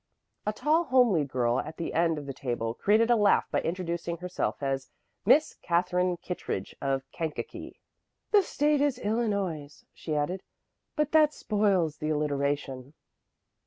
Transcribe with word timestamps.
A 0.47 0.51
tall, 0.51 0.85
homely 0.85 1.23
girl 1.25 1.59
at 1.59 1.77
the 1.77 1.93
end 1.93 2.17
of 2.17 2.25
the 2.25 2.33
table 2.33 2.73
created 2.73 3.11
a 3.11 3.15
laugh 3.15 3.45
by 3.51 3.61
introducing 3.61 4.17
herself 4.17 4.63
as 4.63 4.89
Miss 5.27 5.53
Katherine 5.61 6.17
Kittredge 6.17 6.75
of 6.81 7.03
Kankakee. 7.11 7.79
"The 8.31 8.41
state 8.41 8.81
is 8.81 8.97
Illinois," 8.97 9.83
she 9.93 10.15
added, 10.15 10.41
"but 10.95 11.11
that 11.11 11.35
spoils 11.35 11.97
the 11.97 12.09
alliteration." 12.09 12.95